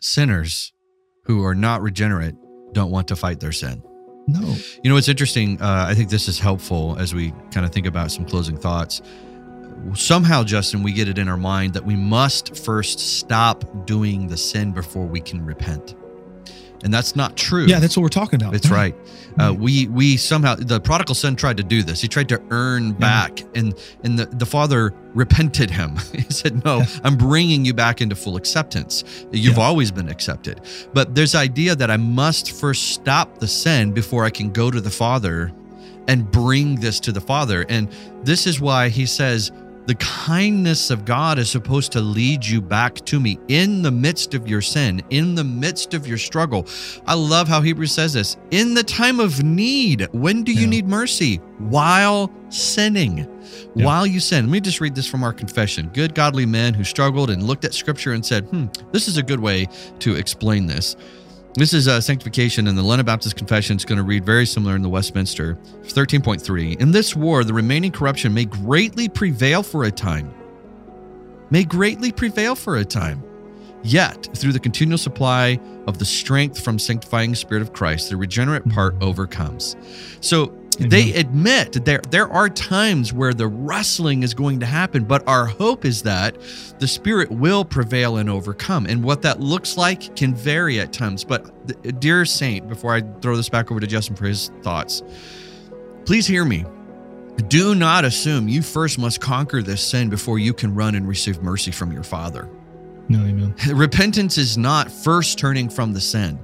sinners 0.00 0.72
who 1.24 1.44
are 1.44 1.54
not 1.54 1.82
regenerate 1.82 2.34
don't 2.72 2.90
want 2.90 3.08
to 3.08 3.16
fight 3.16 3.40
their 3.40 3.52
sin. 3.52 3.82
No. 4.28 4.40
You 4.82 4.90
know, 4.90 4.94
what's 4.94 5.08
interesting. 5.08 5.60
Uh, 5.60 5.86
I 5.88 5.94
think 5.94 6.10
this 6.10 6.28
is 6.28 6.38
helpful 6.38 6.96
as 6.98 7.14
we 7.14 7.32
kind 7.52 7.64
of 7.64 7.72
think 7.72 7.86
about 7.86 8.10
some 8.10 8.24
closing 8.24 8.56
thoughts. 8.56 9.00
Somehow, 9.94 10.42
Justin, 10.42 10.82
we 10.82 10.92
get 10.92 11.08
it 11.08 11.18
in 11.18 11.28
our 11.28 11.36
mind 11.36 11.74
that 11.74 11.84
we 11.84 11.94
must 11.94 12.56
first 12.56 12.98
stop 12.98 13.86
doing 13.86 14.26
the 14.26 14.36
sin 14.36 14.72
before 14.72 15.06
we 15.06 15.20
can 15.20 15.44
repent. 15.44 15.94
And 16.84 16.92
that's 16.92 17.16
not 17.16 17.36
true. 17.36 17.64
Yeah, 17.66 17.78
that's 17.78 17.96
what 17.96 18.02
we're 18.02 18.08
talking 18.10 18.40
about. 18.40 18.52
That's 18.52 18.70
right. 18.70 18.94
Uh, 19.40 19.54
we 19.58 19.88
we 19.88 20.16
somehow 20.16 20.54
the 20.54 20.80
prodigal 20.80 21.14
son 21.14 21.34
tried 21.34 21.56
to 21.56 21.62
do 21.62 21.82
this. 21.82 22.00
He 22.00 22.08
tried 22.08 22.28
to 22.28 22.42
earn 22.50 22.92
back, 22.92 23.40
and 23.54 23.74
and 24.04 24.18
the, 24.18 24.26
the 24.26 24.46
father 24.46 24.94
repented 25.14 25.70
him. 25.70 25.96
he 26.12 26.22
said, 26.30 26.64
"No, 26.64 26.78
Yeah. 26.78 26.86
I'm 27.02 27.16
bringing 27.16 27.64
you 27.64 27.74
back 27.74 28.00
into 28.00 28.14
full 28.14 28.36
acceptance. 28.36 29.04
You've 29.32 29.58
always 29.58 29.90
been 29.90 30.08
accepted." 30.08 30.60
But 30.92 31.14
there's 31.14 31.34
idea 31.34 31.74
that 31.74 31.90
I 31.90 31.96
must 31.96 32.52
first 32.52 32.90
stop 32.92 33.38
the 33.38 33.48
sin 33.48 33.92
before 33.92 34.24
I 34.24 34.30
can 34.30 34.50
go 34.52 34.70
to 34.70 34.80
the 34.80 34.90
father 34.90 35.52
and 36.08 36.30
bring 36.30 36.76
this 36.76 37.00
to 37.00 37.10
the 37.12 37.20
father. 37.20 37.66
And 37.68 37.88
this 38.22 38.46
is 38.46 38.60
why 38.60 38.90
he 38.90 39.06
says. 39.06 39.50
The 39.86 39.94
kindness 39.94 40.90
of 40.90 41.04
God 41.04 41.38
is 41.38 41.48
supposed 41.48 41.92
to 41.92 42.00
lead 42.00 42.44
you 42.44 42.60
back 42.60 42.96
to 43.06 43.20
me 43.20 43.38
in 43.46 43.82
the 43.82 43.90
midst 43.92 44.34
of 44.34 44.48
your 44.48 44.60
sin, 44.60 45.00
in 45.10 45.36
the 45.36 45.44
midst 45.44 45.94
of 45.94 46.08
your 46.08 46.18
struggle. 46.18 46.66
I 47.06 47.14
love 47.14 47.46
how 47.46 47.60
Hebrews 47.60 47.92
says 47.92 48.12
this. 48.12 48.36
In 48.50 48.74
the 48.74 48.82
time 48.82 49.20
of 49.20 49.44
need, 49.44 50.08
when 50.12 50.42
do 50.42 50.52
you 50.52 50.62
Yeah. 50.62 50.66
need 50.66 50.88
mercy? 50.88 51.36
While 51.58 52.32
sinning. 52.48 53.28
Yeah. 53.76 53.86
While 53.86 54.06
you 54.06 54.18
sin. 54.18 54.46
Let 54.46 54.52
me 54.52 54.60
just 54.60 54.80
read 54.80 54.94
this 54.96 55.06
from 55.06 55.22
our 55.22 55.32
confession. 55.32 55.88
Good 55.94 56.14
godly 56.16 56.46
men 56.46 56.74
who 56.74 56.82
struggled 56.82 57.30
and 57.30 57.44
looked 57.44 57.64
at 57.64 57.72
scripture 57.72 58.12
and 58.12 58.26
said, 58.26 58.44
hmm, 58.46 58.66
this 58.90 59.06
is 59.06 59.18
a 59.18 59.22
good 59.22 59.40
way 59.40 59.68
to 60.00 60.16
explain 60.16 60.66
this. 60.66 60.96
This 61.56 61.72
is 61.72 61.88
uh, 61.88 62.02
sanctification, 62.02 62.66
and 62.66 62.76
the 62.76 62.82
London 62.82 63.06
Baptist 63.06 63.34
Confession 63.34 63.78
is 63.78 63.86
going 63.86 63.96
to 63.96 64.04
read 64.04 64.26
very 64.26 64.44
similar 64.44 64.76
in 64.76 64.82
the 64.82 64.90
Westminster 64.90 65.54
13.3. 65.84 66.78
In 66.78 66.90
this 66.90 67.16
war, 67.16 67.44
the 67.44 67.54
remaining 67.54 67.90
corruption 67.90 68.34
may 68.34 68.44
greatly 68.44 69.08
prevail 69.08 69.62
for 69.62 69.84
a 69.84 69.90
time. 69.90 70.34
May 71.48 71.64
greatly 71.64 72.12
prevail 72.12 72.56
for 72.56 72.76
a 72.76 72.84
time. 72.84 73.24
Yet, 73.82 74.28
through 74.36 74.52
the 74.52 74.60
continual 74.60 74.98
supply 74.98 75.58
of 75.86 75.98
the 75.98 76.04
strength 76.04 76.62
from 76.62 76.78
sanctifying 76.78 77.34
spirit 77.34 77.62
of 77.62 77.72
Christ, 77.72 78.10
the 78.10 78.18
regenerate 78.18 78.68
part 78.68 78.94
overcomes. 79.00 79.76
So 80.20 80.54
they 80.78 81.12
admit 81.14 81.72
that 81.72 81.84
there 81.84 82.00
there 82.10 82.30
are 82.30 82.48
times 82.48 83.12
where 83.12 83.34
the 83.34 83.46
wrestling 83.46 84.22
is 84.22 84.34
going 84.34 84.60
to 84.60 84.66
happen, 84.66 85.04
but 85.04 85.26
our 85.28 85.46
hope 85.46 85.84
is 85.84 86.02
that 86.02 86.36
the 86.78 86.88
spirit 86.88 87.30
will 87.30 87.64
prevail 87.64 88.16
and 88.16 88.28
overcome. 88.28 88.86
And 88.86 89.02
what 89.02 89.22
that 89.22 89.40
looks 89.40 89.76
like 89.76 90.16
can 90.16 90.34
vary 90.34 90.80
at 90.80 90.92
times. 90.92 91.24
But 91.24 92.00
dear 92.00 92.24
saint, 92.24 92.68
before 92.68 92.94
I 92.94 93.02
throw 93.20 93.36
this 93.36 93.48
back 93.48 93.70
over 93.70 93.80
to 93.80 93.86
Justin 93.86 94.16
for 94.16 94.26
his 94.26 94.50
thoughts, 94.62 95.02
please 96.04 96.26
hear 96.26 96.44
me. 96.44 96.64
Do 97.48 97.74
not 97.74 98.04
assume 98.04 98.48
you 98.48 98.62
first 98.62 98.98
must 98.98 99.20
conquer 99.20 99.62
this 99.62 99.82
sin 99.82 100.08
before 100.08 100.38
you 100.38 100.54
can 100.54 100.74
run 100.74 100.94
and 100.94 101.06
receive 101.06 101.42
mercy 101.42 101.70
from 101.70 101.92
your 101.92 102.02
Father. 102.02 102.48
No, 103.08 103.20
amen. 103.20 103.54
Repentance 103.74 104.38
is 104.38 104.56
not 104.56 104.90
first 104.90 105.38
turning 105.38 105.68
from 105.68 105.92
the 105.92 106.00
sin. 106.00 106.38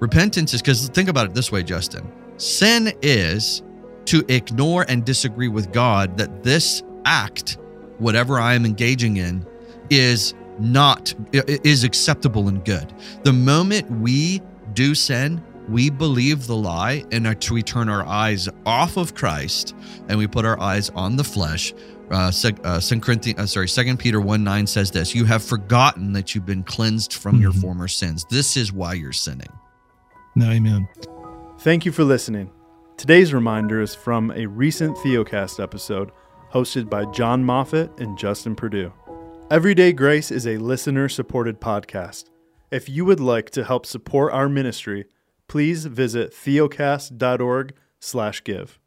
Repentance 0.00 0.54
is 0.54 0.62
because 0.62 0.88
think 0.88 1.08
about 1.08 1.26
it 1.26 1.34
this 1.34 1.52
way, 1.52 1.62
Justin. 1.62 2.10
Sin 2.38 2.92
is 3.02 3.62
to 4.08 4.24
ignore 4.28 4.84
and 4.88 5.04
disagree 5.04 5.48
with 5.48 5.72
God 5.72 6.16
that 6.18 6.42
this 6.42 6.82
act, 7.04 7.58
whatever 7.98 8.38
I 8.38 8.54
am 8.54 8.64
engaging 8.64 9.16
in, 9.16 9.46
is 9.90 10.34
not 10.58 11.14
i- 11.34 11.38
i- 11.48 11.58
is 11.64 11.84
acceptable 11.84 12.48
and 12.48 12.64
good. 12.64 12.92
The 13.24 13.32
moment 13.32 13.90
we 14.00 14.42
do 14.74 14.94
sin, 14.94 15.40
we 15.68 15.90
believe 15.90 16.46
the 16.46 16.56
lie 16.56 17.04
and 17.12 17.26
are- 17.26 17.36
we 17.50 17.62
turn 17.62 17.88
our 17.88 18.04
eyes 18.06 18.48
off 18.64 18.96
of 18.96 19.14
Christ 19.14 19.74
and 20.08 20.18
we 20.18 20.26
put 20.26 20.44
our 20.44 20.58
eyes 20.60 20.90
on 20.94 21.16
the 21.16 21.24
flesh. 21.24 21.74
Uh, 22.10 22.32
uh, 22.64 22.80
Second 22.80 23.02
Corinthians, 23.02 23.38
uh, 23.38 23.46
sorry, 23.46 23.68
Second 23.68 23.98
Peter 23.98 24.18
one 24.20 24.42
nine 24.42 24.66
says 24.66 24.90
this: 24.90 25.14
"You 25.14 25.26
have 25.26 25.42
forgotten 25.42 26.14
that 26.14 26.34
you've 26.34 26.46
been 26.46 26.62
cleansed 26.62 27.12
from 27.12 27.40
your 27.40 27.52
Mhm. 27.52 27.60
former 27.60 27.86
sins. 27.88 28.24
This 28.30 28.56
is 28.56 28.72
why 28.72 28.94
you're 28.94 29.12
sinning." 29.12 29.52
No, 30.34 30.48
amen. 30.50 30.88
Thank 31.60 31.84
you 31.84 31.92
for 31.92 32.04
listening. 32.04 32.48
Today's 32.98 33.32
reminder 33.32 33.80
is 33.80 33.94
from 33.94 34.32
a 34.32 34.44
recent 34.46 34.96
Theocast 34.96 35.62
episode 35.62 36.10
hosted 36.52 36.90
by 36.90 37.04
Jon 37.12 37.44
Moffitt 37.44 37.92
and 38.00 38.18
Justin 38.18 38.56
Perdue. 38.56 38.92
Everyday 39.52 39.92
Grace 39.92 40.32
is 40.32 40.48
a 40.48 40.58
listener 40.58 41.08
supported 41.08 41.60
podcast. 41.60 42.24
If 42.72 42.88
you 42.88 43.04
would 43.04 43.20
like 43.20 43.50
to 43.50 43.62
help 43.62 43.86
support 43.86 44.32
our 44.32 44.48
ministry, 44.48 45.04
please 45.46 45.86
visit 45.86 46.32
theocast.org/give. 46.32 48.78